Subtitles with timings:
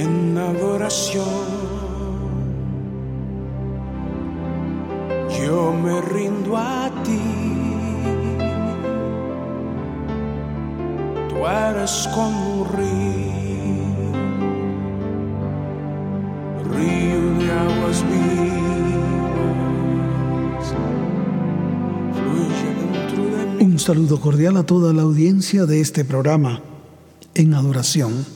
[0.00, 1.24] en adoración.
[5.38, 7.20] Yo me rindo a ti.
[11.28, 14.00] Tú eres como un río,
[16.74, 18.50] río de aguas vivas.
[23.60, 26.60] Un saludo cordial a toda la audiencia de este programa
[27.34, 28.26] en adoración,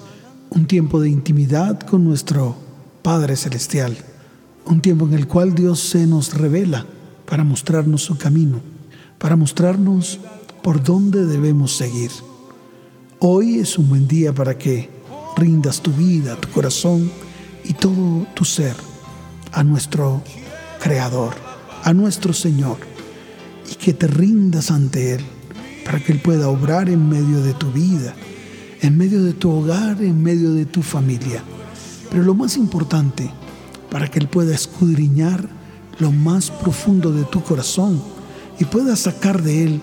[0.54, 2.56] un tiempo de intimidad con nuestro
[3.02, 3.96] Padre Celestial,
[4.66, 6.86] un tiempo en el cual Dios se nos revela
[7.26, 8.60] para mostrarnos su camino,
[9.18, 10.20] para mostrarnos
[10.62, 12.12] por dónde debemos seguir.
[13.18, 14.90] Hoy es un buen día para que
[15.36, 17.10] rindas tu vida, tu corazón
[17.64, 18.76] y todo tu ser
[19.52, 20.22] a nuestro
[20.80, 21.34] Creador,
[21.82, 22.76] a nuestro Señor,
[23.70, 25.24] y que te rindas ante Él
[25.84, 28.14] para que Él pueda obrar en medio de tu vida,
[28.84, 31.42] en medio de tu hogar, en medio de tu familia.
[32.10, 33.30] Pero lo más importante,
[33.90, 35.48] para que Él pueda escudriñar
[35.98, 38.02] lo más profundo de tu corazón
[38.58, 39.80] y pueda sacar de Él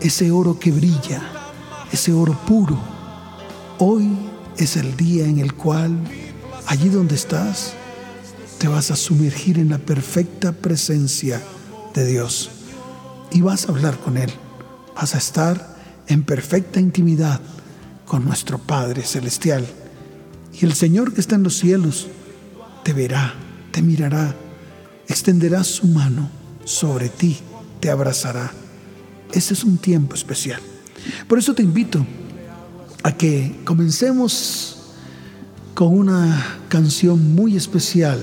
[0.00, 1.22] ese oro que brilla,
[1.92, 2.76] ese oro puro.
[3.78, 4.08] Hoy
[4.56, 5.96] es el día en el cual,
[6.66, 7.74] allí donde estás,
[8.58, 11.40] te vas a sumergir en la perfecta presencia
[11.94, 12.50] de Dios
[13.30, 14.30] y vas a hablar con Él.
[14.96, 15.76] Vas a estar
[16.08, 17.40] en perfecta intimidad
[18.10, 19.64] con nuestro Padre Celestial.
[20.60, 22.08] Y el Señor que está en los cielos
[22.82, 23.34] te verá,
[23.70, 24.34] te mirará,
[25.06, 26.28] extenderá su mano
[26.64, 27.38] sobre ti,
[27.78, 28.50] te abrazará.
[29.30, 30.60] Ese es un tiempo especial.
[31.28, 32.04] Por eso te invito
[33.04, 34.90] a que comencemos
[35.74, 38.20] con una canción muy especial,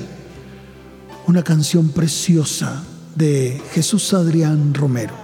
[1.28, 2.84] una canción preciosa
[3.16, 5.16] de Jesús Adrián Romero.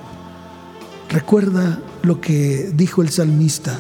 [1.10, 3.78] Recuerda lo que dijo el salmista,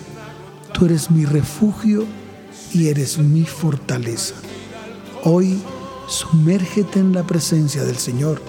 [0.73, 2.05] tú eres mi refugio
[2.73, 4.35] y eres mi fortaleza.
[5.23, 5.59] Hoy
[6.07, 8.41] sumérgete en la presencia del Señor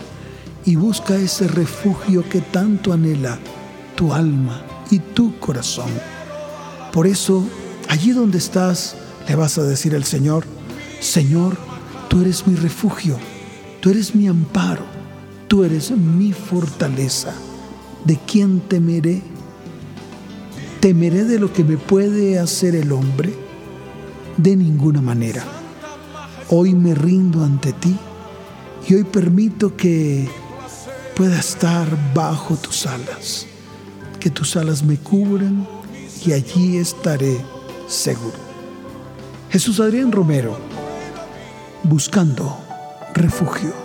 [0.65, 3.39] y busca ese refugio que tanto anhela
[3.97, 5.91] tu alma y tu corazón.
[6.93, 7.45] Por eso,
[7.89, 8.97] allí donde estás,
[9.29, 10.45] le vas a decir al Señor,
[11.01, 11.57] Señor,
[12.09, 13.19] tú eres mi refugio,
[13.81, 14.85] tú eres mi amparo,
[15.49, 17.35] tú eres mi fortaleza.
[18.05, 19.23] ¿De quién temeré?
[20.85, 23.33] ¿Temeré de lo que me puede hacer el hombre?
[24.37, 25.43] De ninguna manera.
[26.51, 27.97] Hoy me rindo ante ti
[28.87, 30.29] y hoy permito que
[31.17, 33.47] pueda estar bajo tus alas,
[34.21, 35.67] que tus alas me cubran
[36.23, 37.35] y allí estaré
[37.89, 38.37] seguro.
[39.49, 40.59] Jesús Adrián Romero,
[41.85, 42.59] buscando
[43.15, 43.84] refugio.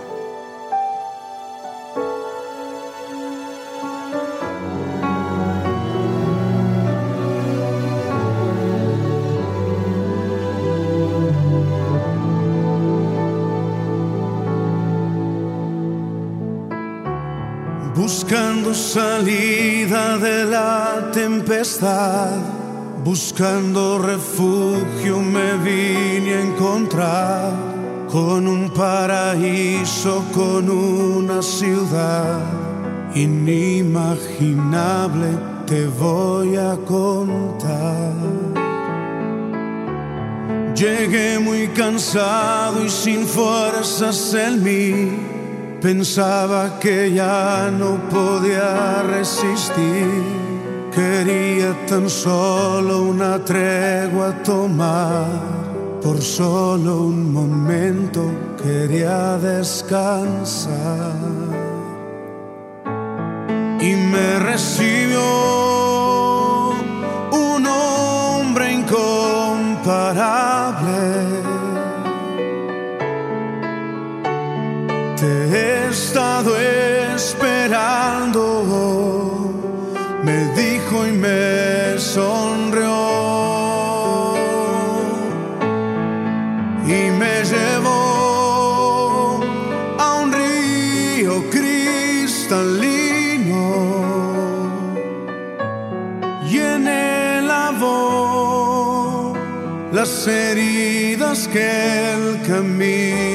[18.80, 22.32] Salida de la tempestad,
[23.04, 27.52] buscando refugio me vine a encontrar
[28.10, 32.40] con un paraíso, con una ciudad
[33.14, 35.28] inimaginable,
[35.68, 38.14] te voy a contar.
[40.74, 45.39] Llegué muy cansado y sin fuerzas en mí.
[45.82, 50.24] Pensaba que ya no podía resistir.
[50.94, 55.26] Quería tan solo una tregua tomar.
[56.02, 58.30] Por solo un momento
[58.62, 61.16] quería descansar.
[63.80, 65.69] Y me recibió
[82.20, 82.98] sonrió.
[86.96, 88.02] Y me llevó
[90.06, 92.88] a un río cristalino.
[96.52, 99.34] Y en él lavó
[99.94, 101.68] las heridas que
[102.16, 103.29] el camino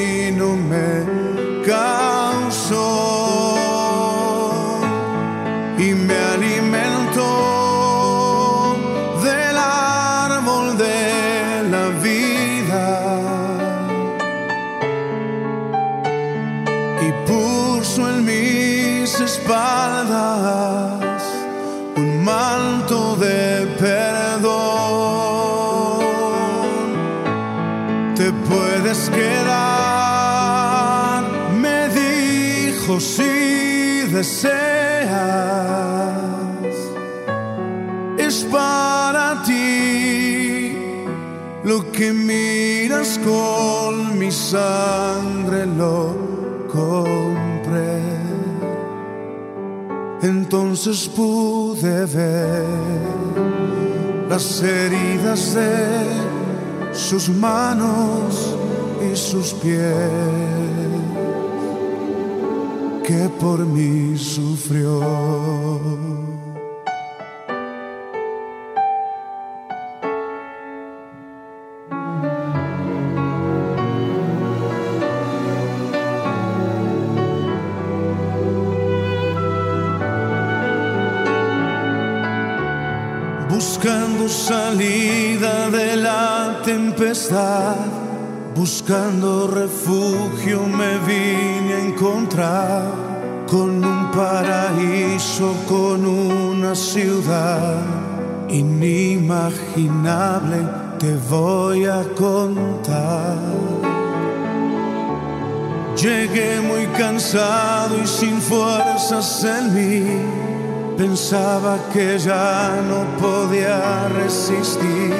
[34.15, 35.11] deseas,
[38.17, 40.73] es para ti
[41.65, 46.15] lo que miras con mi sangre lo
[46.71, 48.03] compré.
[50.21, 52.63] Entonces pude ver
[54.29, 58.55] las heridas de sus manos
[59.11, 60.84] y sus pies
[63.05, 64.99] que por mí sufrió.
[83.47, 87.75] buscando salida de la tempestad,
[88.55, 92.94] buscando refugio me vine a encontrar
[93.47, 97.81] con un paraíso, con una ciudad
[98.49, 100.57] inimaginable,
[100.99, 103.39] te voy a contar.
[105.95, 110.01] Llegué muy cansado y sin fuerzas en mí
[110.97, 115.13] Pensaba que ya no podía resistir.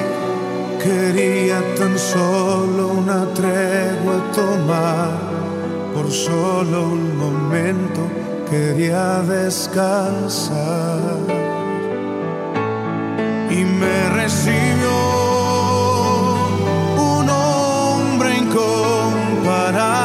[0.82, 5.35] Quería tan solo una tregua tomar.
[5.96, 8.02] Por solo un momento
[8.50, 11.00] quería descansar.
[13.48, 14.94] Y me recibió
[16.98, 19.95] un hombre incomparable.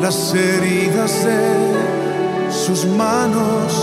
[0.00, 3.73] Las heridas de sus manos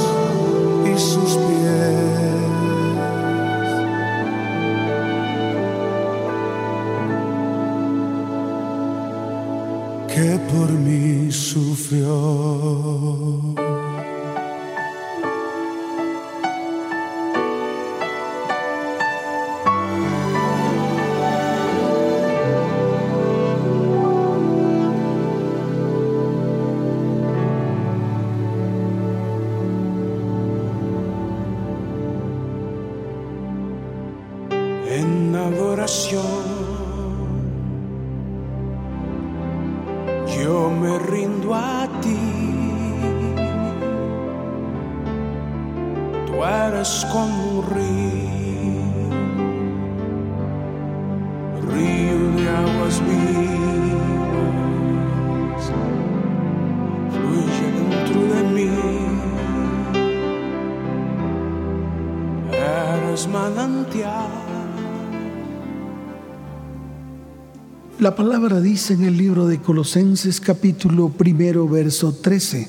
[68.02, 72.68] La palabra dice en el libro de Colosenses capítulo primero verso 13,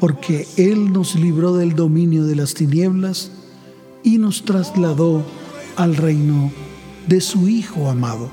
[0.00, 3.30] porque Él nos libró del dominio de las tinieblas
[4.02, 5.22] y nos trasladó
[5.76, 6.50] al reino
[7.06, 8.28] de su Hijo amado.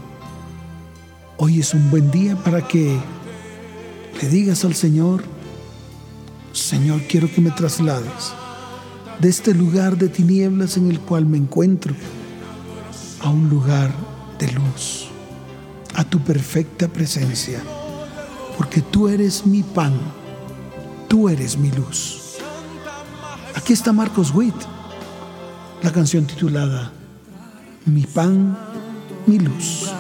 [1.37, 2.97] Hoy es un buen día para que
[4.19, 5.23] le digas al Señor,
[6.51, 8.33] Señor, quiero que me traslades
[9.19, 11.93] de este lugar de tinieblas en el cual me encuentro
[13.19, 13.93] a un lugar
[14.39, 15.09] de luz
[15.95, 17.61] a tu perfecta presencia,
[18.57, 19.93] porque tú eres mi pan,
[21.07, 22.37] tú eres mi luz.
[23.55, 24.55] Aquí está Marcos Witt,
[25.81, 26.91] la canción titulada
[27.85, 28.57] Mi pan,
[29.25, 29.91] mi luz.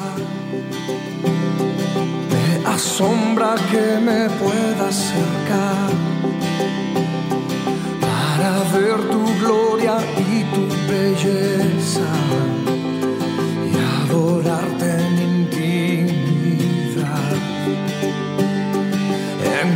[2.29, 5.89] Me asombra que me pueda acercar
[8.01, 12.64] para ver tu gloria y tu belleza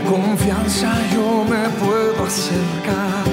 [0.09, 3.25] confianza yo me puedo acercar.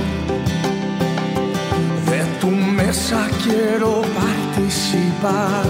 [2.10, 5.64] De tu mesa quiero participar.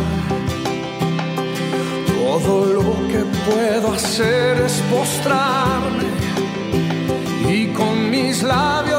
[2.18, 6.06] Todo lo que puedo hacer es postrarme
[7.48, 8.95] y con mis labios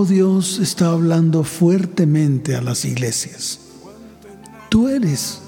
[0.00, 3.60] Dios está hablando fuertemente a las iglesias.
[4.70, 5.40] Tú eres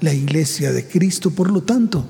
[0.00, 2.04] la iglesia de Cristo, por lo tanto,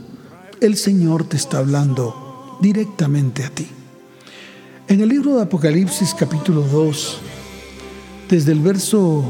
[0.60, 3.66] el Señor te está hablando directamente a ti.
[4.86, 7.18] En el libro de Apocalipsis capítulo 2,
[8.30, 9.24] desde el verso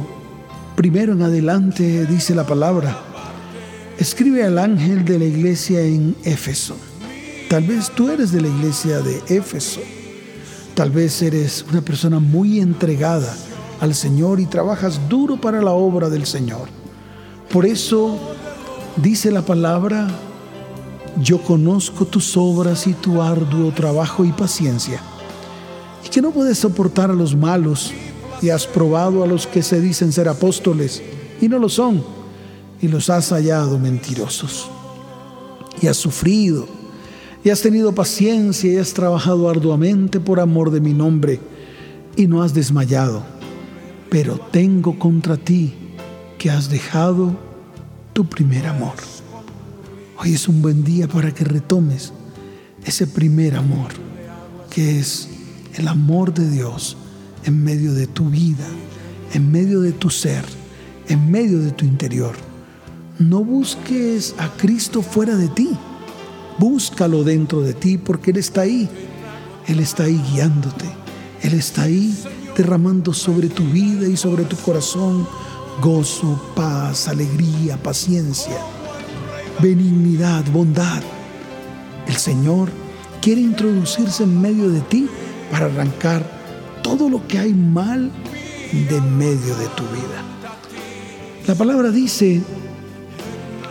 [0.76, 3.00] primero en adelante dice la palabra,
[3.98, 6.76] escribe al ángel de la iglesia en Éfeso.
[7.48, 9.80] Tal vez tú eres de la iglesia de Éfeso.
[10.78, 13.36] Tal vez eres una persona muy entregada
[13.80, 16.68] al Señor y trabajas duro para la obra del Señor.
[17.52, 18.16] Por eso
[18.94, 20.06] dice la palabra,
[21.20, 25.00] yo conozco tus obras y tu arduo trabajo y paciencia,
[26.06, 27.92] y que no puedes soportar a los malos,
[28.40, 31.02] y has probado a los que se dicen ser apóstoles,
[31.40, 32.04] y no lo son,
[32.80, 34.68] y los has hallado mentirosos.
[35.82, 36.68] Y has sufrido,
[37.48, 41.40] y has tenido paciencia, y has trabajado arduamente por amor de mi nombre,
[42.14, 43.24] y no has desmayado.
[44.10, 45.72] Pero tengo contra ti
[46.36, 47.34] que has dejado
[48.12, 48.96] tu primer amor.
[50.18, 52.12] Hoy es un buen día para que retomes
[52.84, 53.92] ese primer amor,
[54.68, 55.30] que es
[55.76, 56.98] el amor de Dios
[57.46, 58.66] en medio de tu vida,
[59.32, 60.44] en medio de tu ser,
[61.08, 62.34] en medio de tu interior.
[63.18, 65.70] No busques a Cristo fuera de ti,
[66.58, 68.88] búscalo dentro de ti porque Él está ahí,
[69.66, 70.86] Él está ahí guiándote,
[71.42, 72.16] Él está ahí
[72.56, 75.26] derramando sobre tu vida y sobre tu corazón
[75.80, 78.56] gozo, paz, alegría, paciencia,
[79.60, 81.02] benignidad, bondad.
[82.06, 82.70] El Señor
[83.20, 85.08] quiere introducirse en medio de ti
[85.50, 86.24] para arrancar
[86.82, 88.10] todo lo que hay mal
[88.72, 90.24] de medio de tu vida.
[91.46, 92.42] La palabra dice,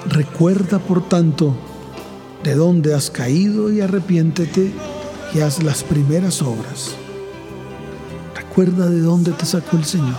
[0.10, 1.56] recuerda por tanto
[2.44, 4.72] de dónde has caído y arrepiéntete
[5.34, 6.96] y haz las primeras obras.
[8.36, 10.18] Recuerda de dónde te sacó el Señor.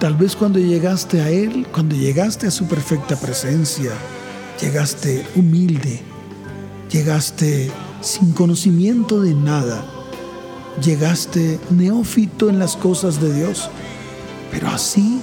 [0.00, 3.92] Tal vez cuando llegaste a Él, cuando llegaste a su perfecta presencia,
[4.60, 6.02] llegaste humilde,
[6.90, 7.70] llegaste
[8.02, 9.84] sin conocimiento de nada,
[10.82, 13.70] llegaste neófito en las cosas de Dios,
[14.50, 15.20] pero así,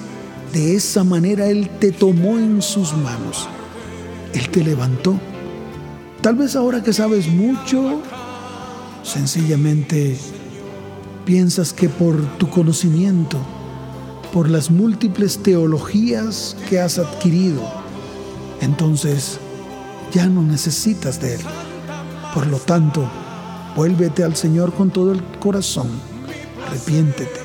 [0.54, 3.48] de esa manera, Él te tomó en sus manos,
[4.34, 5.20] Él te levantó.
[6.24, 8.02] Tal vez ahora que sabes mucho,
[9.04, 10.18] sencillamente
[11.26, 13.38] piensas que por tu conocimiento,
[14.32, 17.62] por las múltiples teologías que has adquirido,
[18.62, 19.38] entonces
[20.14, 21.42] ya no necesitas de Él.
[22.34, 23.06] Por lo tanto,
[23.76, 25.90] vuélvete al Señor con todo el corazón,
[26.66, 27.42] arrepiéntete,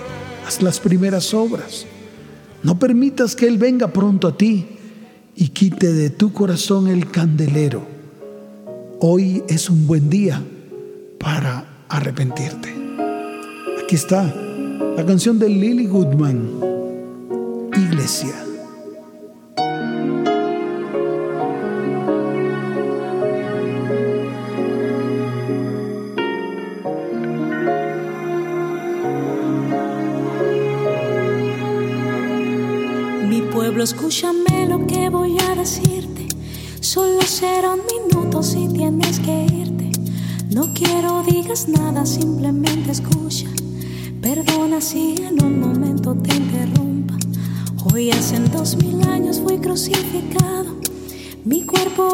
[0.47, 1.85] haz las primeras obras.
[2.63, 4.69] No permitas que Él venga pronto a ti
[5.35, 7.98] y quite de tu corazón el candelero.
[9.01, 10.43] Hoy es un buen día
[11.21, 12.69] para arrepentirte.
[13.81, 14.25] Aquí está
[14.97, 16.51] la canción de Lily Goodman,
[17.77, 18.48] Iglesia.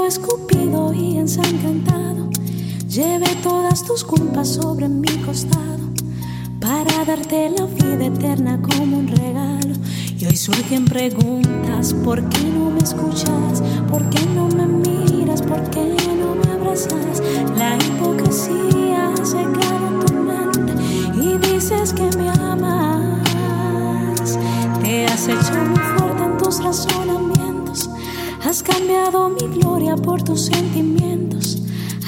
[0.06, 2.28] Escupido y ensangrentado.
[2.88, 5.64] Llevé todas tus culpas sobre mi costado
[6.60, 9.74] para darte la vida eterna como un regalo.
[10.18, 13.62] Y hoy surgen preguntas, ¿por qué no me escuchas?
[13.90, 15.42] ¿Por qué no me miras?
[15.42, 17.22] ¿Por qué no me abrazas?
[17.56, 20.72] La hipocresía ha cegado tu mente
[21.20, 23.22] y dices que me amas.
[24.82, 27.33] Te has hecho muy fuerte en tus razonamientos,
[28.54, 31.58] has cambiado mi gloria por tus sentimientos.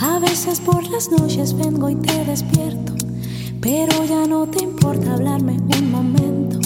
[0.00, 2.87] A veces por las noches vengo y te despierto
[3.61, 6.61] pero ya no te importa hablarme un momento.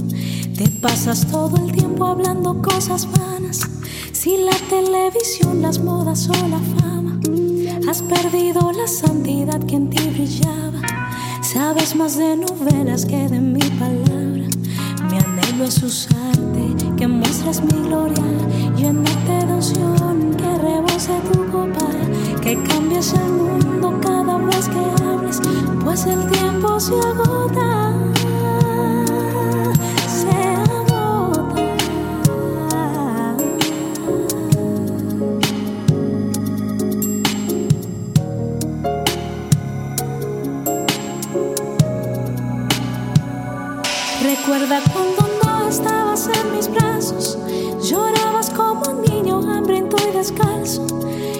[0.55, 3.61] Te pasas todo el tiempo hablando cosas vanas.
[4.13, 7.19] Si la televisión, las modas o la fama,
[7.89, 10.83] has perdido la santidad que en ti brillaba.
[11.41, 14.45] Sabes más de novelas que de mi palabra.
[15.01, 18.23] anhelo es usarte, que muestres mi gloria,
[18.81, 21.87] llenarte de unción, que rebose tu copa,
[22.41, 25.41] que cambies el mundo cada vez que hables,
[25.85, 27.95] pues el tiempo se agota.
[44.23, 47.30] Recuerda cuando no estabas en mis brazos,
[50.21, 50.87] descalzo.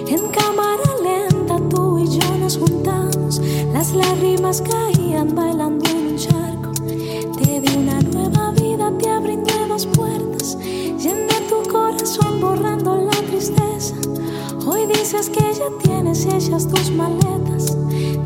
[0.09, 3.39] En cámara lenta tú y yo nos juntamos,
[3.75, 6.71] las lágrimas caían bailando en un charco.
[7.39, 10.57] Te di una nueva vida, te abrí nuevas puertas,
[11.03, 13.97] llené tu corazón borrando la tristeza.
[14.67, 17.77] Hoy dices que ya tienes hechas tus maletas,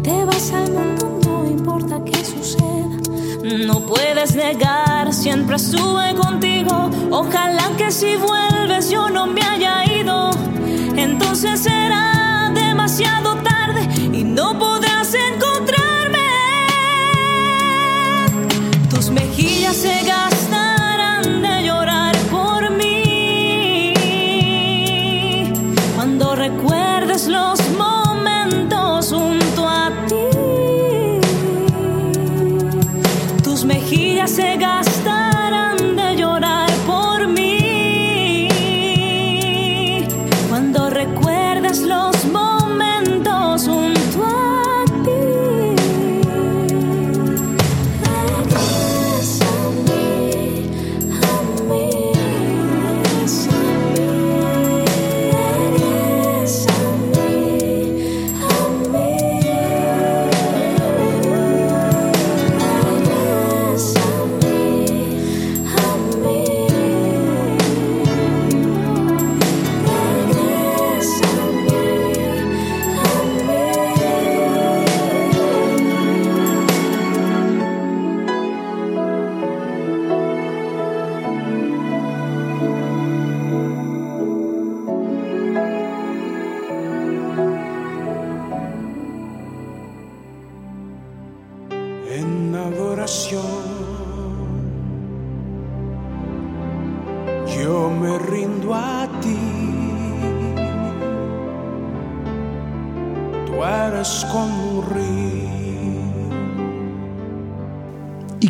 [0.05, 2.65] te vas al mundo, no importa qué suceda.
[3.67, 6.91] No puedes negar, siempre estuve contigo.
[7.11, 9.84] Ojalá que si vuelves yo no me haya.
[10.97, 13.54] Entonces será demasiado tarde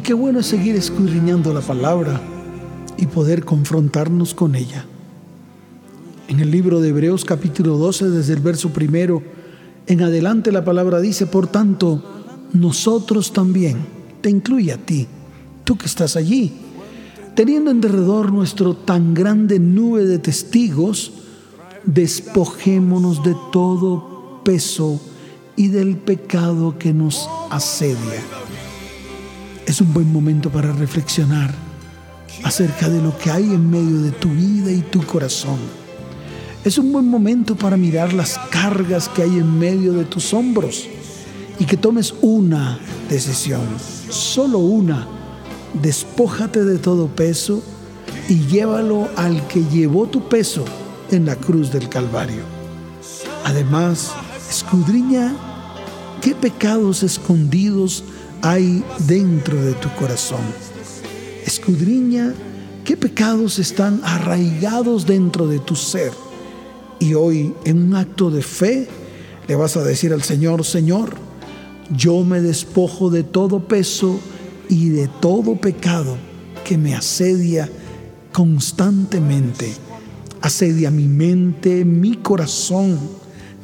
[0.04, 2.20] qué bueno es seguir escudriñando la palabra
[2.98, 4.84] y poder confrontarnos con ella.
[6.28, 9.22] En el libro de Hebreos capítulo 12, desde el verso primero
[9.86, 12.02] en adelante la palabra dice, por tanto,
[12.52, 13.78] nosotros también,
[14.20, 15.06] te incluye a ti,
[15.64, 16.52] tú que estás allí,
[17.34, 21.12] teniendo en derredor nuestro tan grande nube de testigos,
[21.86, 25.00] despojémonos de todo peso
[25.56, 28.43] y del pecado que nos asedia.
[29.66, 31.52] Es un buen momento para reflexionar
[32.42, 35.58] acerca de lo que hay en medio de tu vida y tu corazón.
[36.64, 40.86] Es un buen momento para mirar las cargas que hay en medio de tus hombros
[41.58, 43.62] y que tomes una decisión,
[44.10, 45.08] solo una.
[45.82, 47.62] Despójate de todo peso
[48.28, 50.64] y llévalo al que llevó tu peso
[51.10, 52.42] en la cruz del Calvario.
[53.44, 54.12] Además,
[54.48, 55.34] escudriña
[56.20, 58.04] qué pecados escondidos
[58.44, 60.42] hay dentro de tu corazón.
[61.46, 62.34] Escudriña
[62.84, 66.12] qué pecados están arraigados dentro de tu ser.
[67.00, 68.86] Y hoy, en un acto de fe,
[69.48, 71.14] le vas a decir al Señor, Señor,
[71.90, 74.20] yo me despojo de todo peso
[74.68, 76.16] y de todo pecado
[76.66, 77.70] que me asedia
[78.30, 79.72] constantemente.
[80.42, 82.98] Asedia mi mente, mi corazón,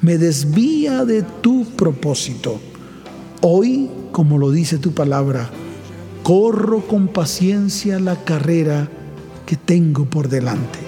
[0.01, 2.59] me desvía de tu propósito.
[3.43, 5.51] Hoy, como lo dice tu palabra,
[6.23, 8.89] corro con paciencia la carrera
[9.47, 10.79] que tengo por delante.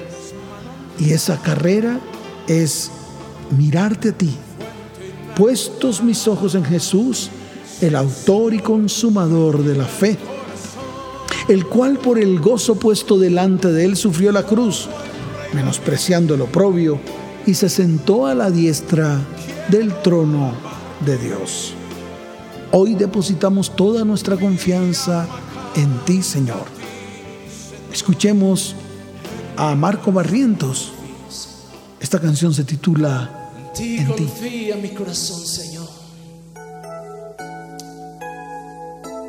[0.98, 2.00] Y esa carrera
[2.46, 2.90] es
[3.56, 4.30] mirarte a ti.
[5.36, 7.30] Puestos mis ojos en Jesús,
[7.80, 10.16] el autor y consumador de la fe,
[11.48, 14.88] el cual por el gozo puesto delante de él sufrió la cruz,
[15.54, 17.00] menospreciando el oprobio,
[17.46, 19.18] y se sentó a la diestra
[19.68, 20.52] del trono
[21.04, 21.74] de Dios.
[22.74, 25.28] Hoy depositamos toda nuestra confianza
[25.76, 26.64] en ti, Señor.
[27.92, 28.74] Escuchemos
[29.58, 30.90] a Marco Barrientos.
[32.00, 35.86] Esta canción se titula En ti en confía mi corazón, Señor.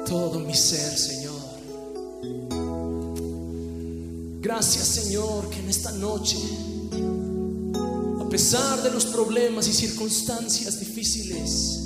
[0.07, 1.33] Todo mi ser, Señor.
[4.39, 6.37] Gracias, Señor, que en esta noche,
[8.21, 11.82] a pesar de los problemas y circunstancias difíciles,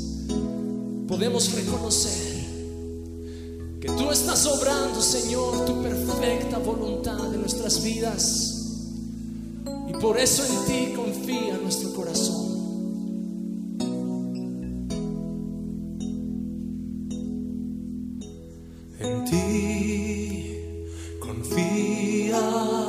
[1.07, 2.45] podemos reconocer
[3.79, 8.53] que tú estás obrando, Señor, tu perfecta voluntad en nuestras vidas.
[9.87, 12.57] Y por eso en ti confía nuestro corazón.
[18.99, 20.57] En ti
[21.19, 22.86] confía.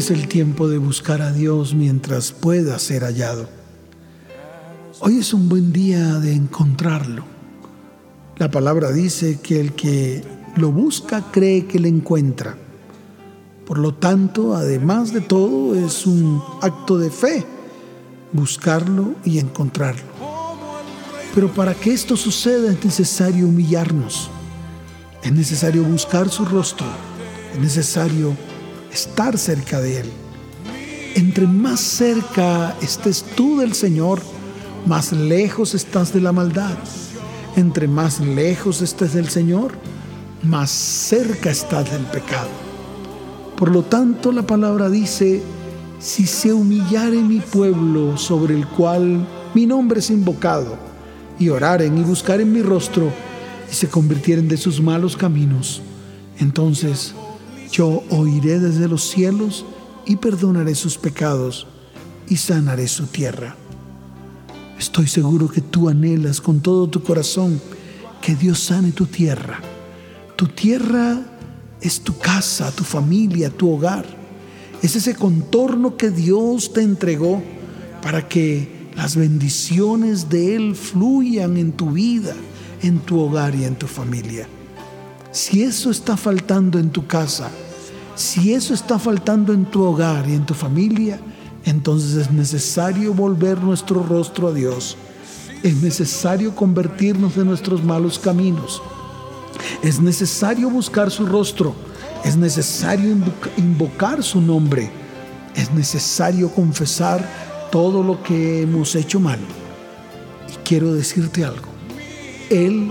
[0.00, 3.50] Es el tiempo de buscar a Dios mientras pueda ser hallado.
[5.00, 7.22] Hoy es un buen día de encontrarlo.
[8.38, 10.24] La palabra dice que el que
[10.56, 12.56] lo busca cree que le encuentra.
[13.66, 17.44] Por lo tanto, además de todo, es un acto de fe
[18.32, 20.08] buscarlo y encontrarlo.
[21.34, 24.30] Pero para que esto suceda es necesario humillarnos,
[25.22, 26.86] es necesario buscar su rostro,
[27.52, 28.34] es necesario
[28.92, 30.10] estar cerca de Él.
[31.14, 34.20] Entre más cerca estés tú del Señor,
[34.86, 36.76] más lejos estás de la maldad.
[37.56, 39.72] Entre más lejos estés del Señor,
[40.42, 42.48] más cerca estás del pecado.
[43.56, 45.42] Por lo tanto, la palabra dice,
[45.98, 50.78] si se humillare mi pueblo sobre el cual mi nombre es invocado,
[51.38, 53.10] y oraren y buscaren mi rostro,
[53.70, 55.82] y se convirtieren de sus malos caminos,
[56.38, 57.14] entonces
[57.70, 59.64] yo oiré desde los cielos
[60.06, 61.66] y perdonaré sus pecados
[62.28, 63.56] y sanaré su tierra.
[64.78, 67.60] Estoy seguro que tú anhelas con todo tu corazón
[68.20, 69.60] que Dios sane tu tierra.
[70.36, 71.20] Tu tierra
[71.80, 74.06] es tu casa, tu familia, tu hogar.
[74.82, 77.42] Es ese contorno que Dios te entregó
[78.02, 82.34] para que las bendiciones de Él fluyan en tu vida,
[82.82, 84.48] en tu hogar y en tu familia.
[85.32, 87.50] Si eso está faltando en tu casa,
[88.16, 91.20] si eso está faltando en tu hogar y en tu familia,
[91.64, 94.96] entonces es necesario volver nuestro rostro a Dios.
[95.62, 98.82] Es necesario convertirnos de nuestros malos caminos.
[99.82, 101.74] Es necesario buscar su rostro.
[102.24, 104.90] Es necesario invoca- invocar su nombre.
[105.54, 109.38] Es necesario confesar todo lo que hemos hecho mal.
[110.52, 111.68] Y quiero decirte algo.
[112.48, 112.90] Él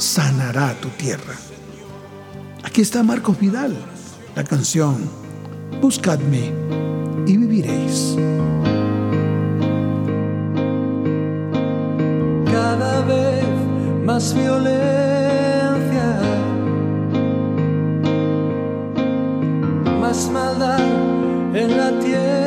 [0.00, 1.34] sanará tu tierra.
[2.62, 3.76] Aquí está Marcos Vidal,
[4.34, 4.96] la canción
[5.80, 6.52] Buscadme
[7.26, 8.16] y viviréis.
[12.46, 13.44] cada vez
[14.04, 16.20] más violencia,
[20.00, 20.80] más maldad
[21.54, 22.39] en la tierra.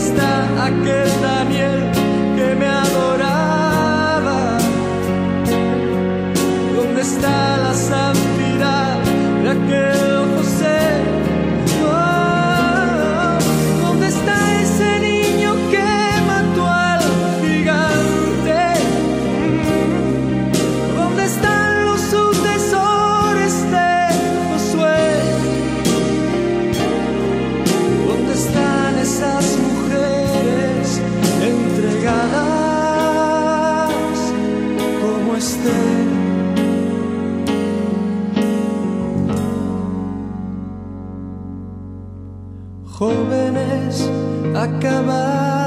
[0.00, 1.92] ¿Dónde está aquel Daniel
[2.34, 4.56] que me adoraba?
[6.74, 8.98] ¿Dónde está la santidad
[9.42, 9.99] de aquel?
[44.62, 45.59] acabar.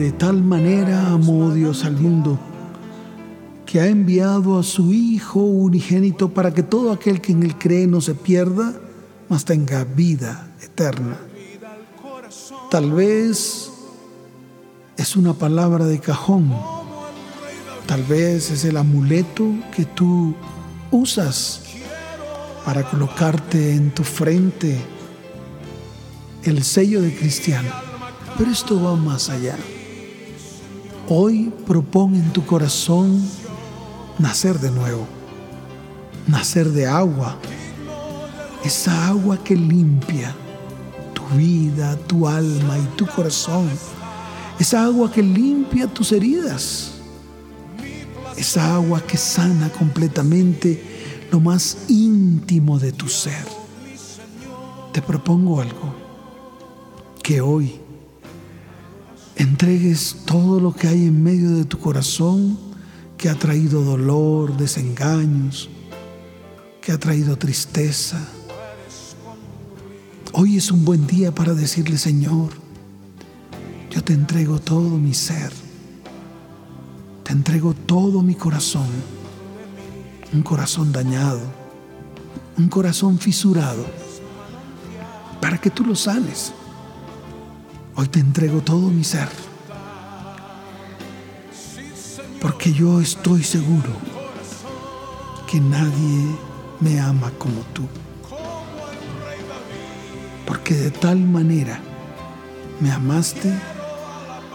[0.00, 2.38] De tal manera amó Dios al mundo
[3.66, 7.86] que ha enviado a su Hijo unigénito para que todo aquel que en él cree
[7.86, 8.80] no se pierda,
[9.28, 11.18] mas tenga vida eterna.
[12.70, 13.70] Tal vez
[14.96, 16.50] es una palabra de cajón,
[17.86, 20.34] tal vez es el amuleto que tú
[20.90, 21.60] usas
[22.64, 24.80] para colocarte en tu frente
[26.44, 27.68] el sello de cristiano.
[28.38, 29.58] Pero esto va más allá.
[31.12, 33.20] Hoy propone en tu corazón
[34.20, 35.08] nacer de nuevo,
[36.28, 37.36] nacer de agua,
[38.62, 40.32] esa agua que limpia
[41.12, 43.68] tu vida, tu alma y tu corazón,
[44.60, 46.92] esa agua que limpia tus heridas,
[48.36, 53.48] esa agua que sana completamente lo más íntimo de tu ser.
[54.92, 55.92] Te propongo algo,
[57.20, 57.80] que hoy
[59.40, 62.58] entregues todo lo que hay en medio de tu corazón
[63.16, 65.70] que ha traído dolor, desengaños,
[66.82, 68.18] que ha traído tristeza.
[70.32, 72.50] Hoy es un buen día para decirle, Señor,
[73.90, 75.52] yo te entrego todo mi ser,
[77.24, 78.88] te entrego todo mi corazón,
[80.34, 81.40] un corazón dañado,
[82.58, 83.86] un corazón fisurado,
[85.40, 86.52] para que tú lo sanes.
[87.96, 89.28] Hoy te entrego todo mi ser
[92.40, 93.92] porque yo estoy seguro
[95.46, 96.36] que nadie
[96.80, 97.82] me ama como tú.
[100.46, 101.80] Porque de tal manera
[102.80, 103.52] me amaste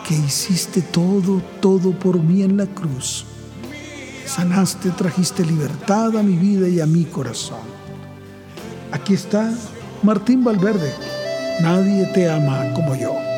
[0.08, 3.26] que hiciste todo, todo por mí en la cruz.
[4.26, 7.60] Sanaste, trajiste libertad a mi vida y a mi corazón.
[8.92, 9.54] Aquí está
[10.02, 11.15] Martín Valverde.
[11.62, 13.35] Nadie te ama como yo.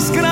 [0.00, 0.29] las gracias.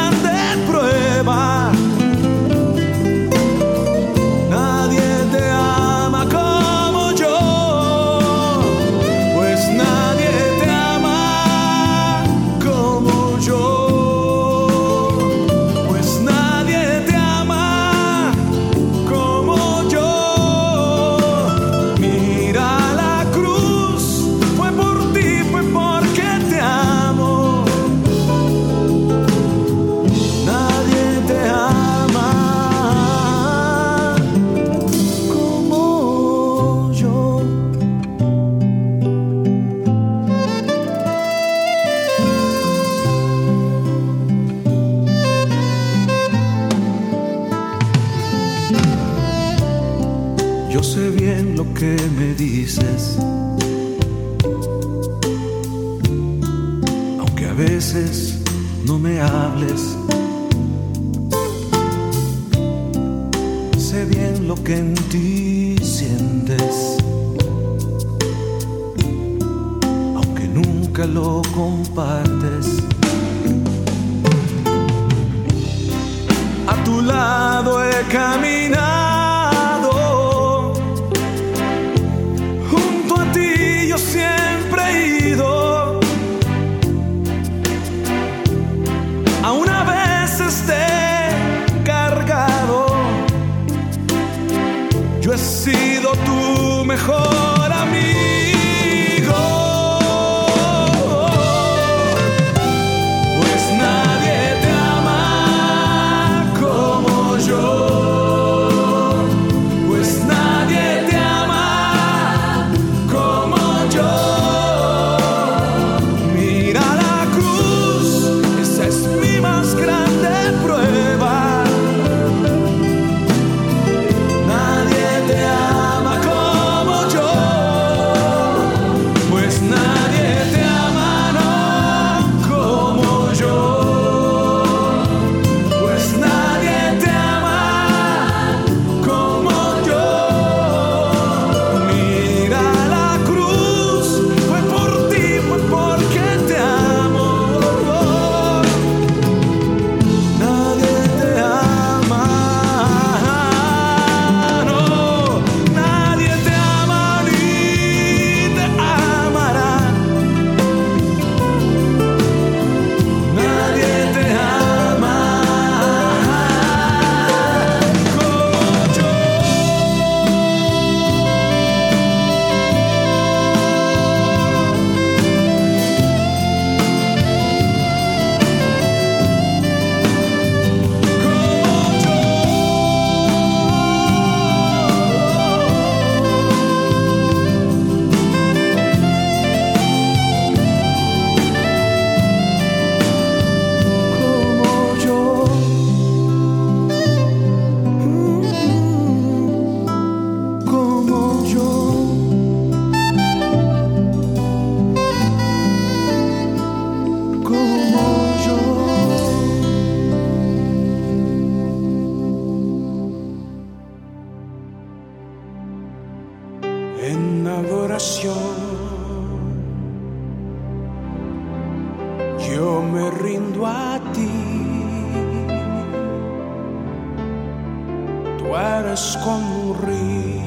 [228.50, 230.40] Un río,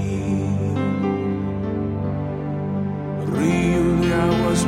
[3.38, 4.66] río de aguas.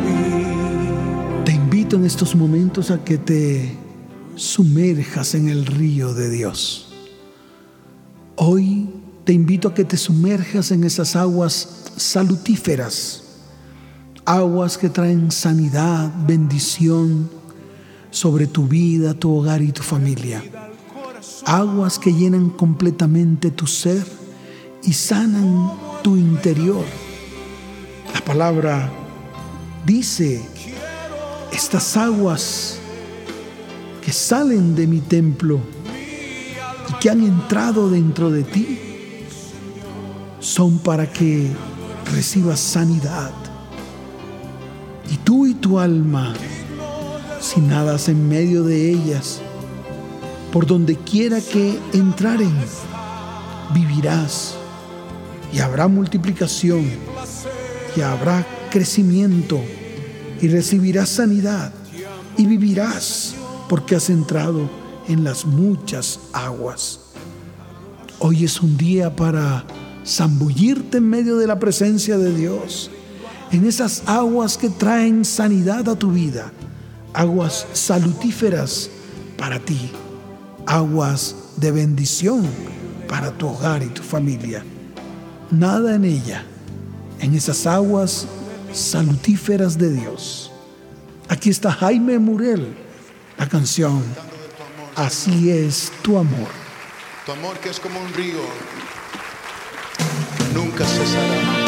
[1.44, 3.76] Te invito en estos momentos a que te
[4.36, 6.94] sumerjas en el río de Dios.
[8.36, 8.88] Hoy
[9.24, 13.24] te invito a que te sumerjas en esas aguas salutíferas,
[14.26, 17.32] aguas que traen sanidad, bendición
[18.12, 20.44] sobre tu vida, tu hogar y tu familia.
[21.46, 24.06] Aguas que llenan completamente tu ser
[24.84, 25.72] y sanan
[26.02, 26.86] tu interior.
[28.14, 28.92] La palabra
[29.86, 30.42] dice,
[31.52, 32.80] estas aguas
[34.04, 35.60] que salen de mi templo
[36.90, 38.80] y que han entrado dentro de ti
[40.40, 41.50] son para que
[42.14, 43.32] recibas sanidad.
[45.12, 46.34] Y tú y tu alma,
[47.40, 49.42] si nadas en medio de ellas,
[50.54, 52.56] por donde quiera que entraren,
[53.74, 54.54] vivirás
[55.52, 56.86] y habrá multiplicación
[57.98, 59.60] y habrá crecimiento
[60.40, 61.74] y recibirás sanidad
[62.38, 63.34] y vivirás
[63.68, 64.70] porque has entrado
[65.08, 67.00] en las muchas aguas.
[68.20, 69.66] Hoy es un día para
[70.06, 72.92] zambullirte en medio de la presencia de Dios,
[73.52, 76.52] en esas aguas que traen sanidad a tu vida,
[77.12, 78.92] aguas salutíferas
[79.36, 79.92] para ti,
[80.68, 82.48] aguas de bendición
[83.08, 84.64] para tu hogar y tu familia.
[85.52, 86.44] Nada en ella,
[87.20, 88.28] en esas aguas
[88.72, 90.52] salutíferas de Dios.
[91.30, 92.76] Aquí está Jaime Murel,
[93.38, 94.04] la canción
[94.96, 96.50] Así es tu amor.
[97.26, 98.42] Tu amor que es como un río,
[100.54, 101.63] nunca cesará.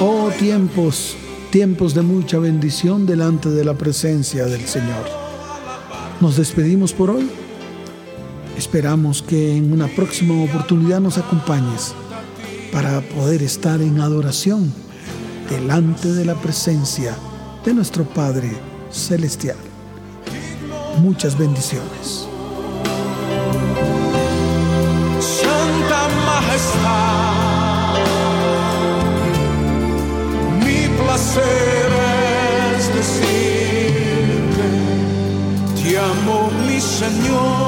[0.00, 1.16] Oh tiempos,
[1.50, 5.04] tiempos de mucha bendición delante de la presencia del Señor.
[6.20, 7.28] Nos despedimos por hoy.
[8.56, 11.92] Esperamos que en una próxima oportunidad nos acompañes
[12.72, 14.72] para poder estar en adoración
[15.50, 17.16] delante de la presencia
[17.64, 18.50] de nuestro Padre
[18.90, 19.56] Celestial.
[21.02, 22.27] Muchas bendiciones.
[30.64, 34.68] Mi placeres de siempre,
[35.76, 37.67] te amo, mi Señor.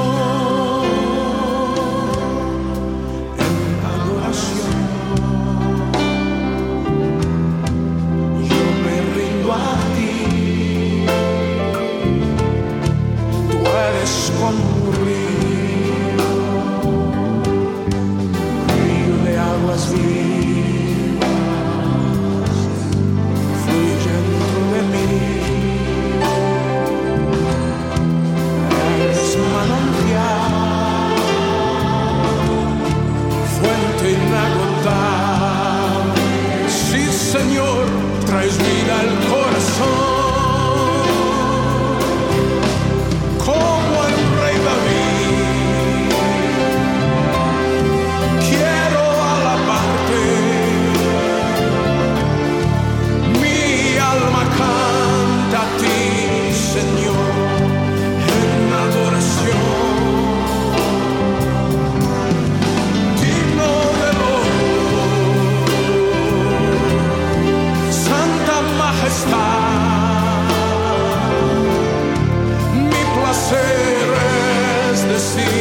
[75.11, 75.60] Decirte,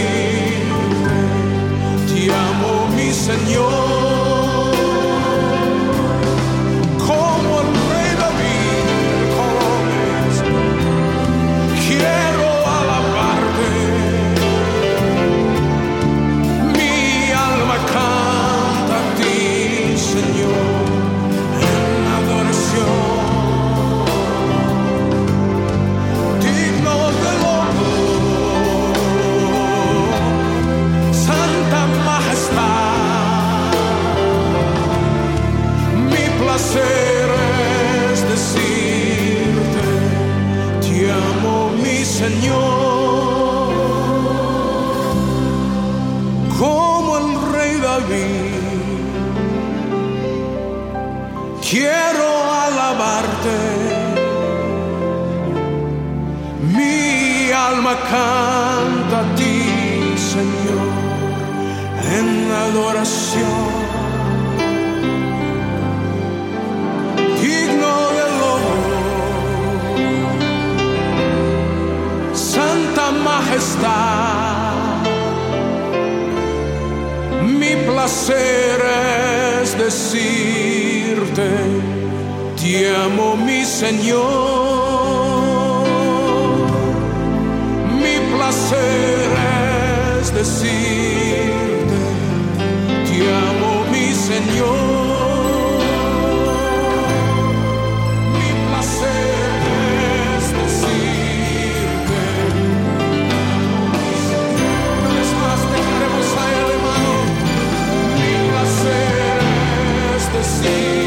[110.64, 110.99] es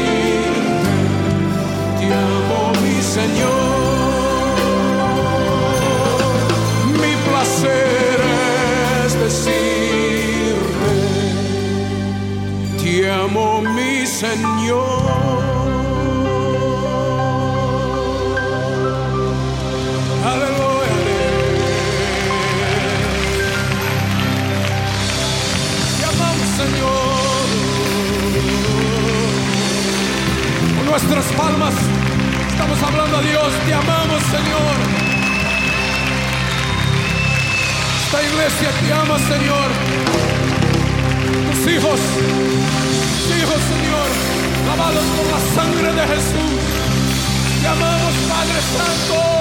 [48.76, 49.33] Santo.